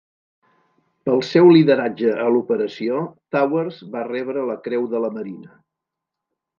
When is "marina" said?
5.21-5.57